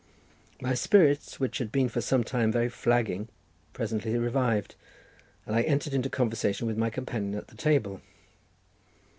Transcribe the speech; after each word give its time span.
My 0.59 0.73
spirits, 0.73 1.39
which 1.39 1.59
had 1.59 1.71
been 1.71 1.87
for 1.87 2.01
some 2.01 2.23
time 2.23 2.51
very 2.51 2.69
flagging, 2.69 3.27
presently 3.71 4.17
revived, 4.17 4.73
and 5.45 5.55
I 5.55 5.61
entered 5.61 5.93
into 5.93 6.09
conversation 6.09 6.65
with 6.65 6.75
my 6.75 6.89
companion 6.89 7.35
at 7.35 7.49
the 7.49 7.55
table. 7.55 8.01